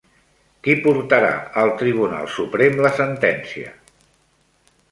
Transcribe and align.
Qui 0.67 0.73
portarà 0.85 1.29
al 1.63 1.73
Tribunal 1.81 2.31
Suprem 2.37 2.81
la 2.87 2.93
sentència? 3.01 3.75